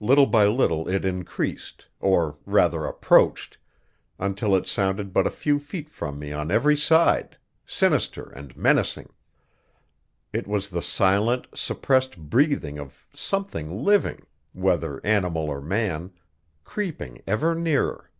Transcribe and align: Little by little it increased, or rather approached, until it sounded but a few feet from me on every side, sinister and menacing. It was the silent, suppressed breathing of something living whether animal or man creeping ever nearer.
Little 0.00 0.24
by 0.24 0.46
little 0.46 0.88
it 0.88 1.04
increased, 1.04 1.86
or 2.00 2.38
rather 2.46 2.86
approached, 2.86 3.58
until 4.18 4.56
it 4.56 4.66
sounded 4.66 5.12
but 5.12 5.26
a 5.26 5.30
few 5.30 5.58
feet 5.58 5.90
from 5.90 6.18
me 6.18 6.32
on 6.32 6.50
every 6.50 6.78
side, 6.78 7.36
sinister 7.66 8.30
and 8.30 8.56
menacing. 8.56 9.10
It 10.32 10.46
was 10.46 10.70
the 10.70 10.80
silent, 10.80 11.46
suppressed 11.54 12.16
breathing 12.16 12.78
of 12.78 13.06
something 13.14 13.70
living 13.84 14.24
whether 14.54 14.98
animal 15.04 15.50
or 15.50 15.60
man 15.60 16.12
creeping 16.64 17.20
ever 17.26 17.54
nearer. 17.54 18.10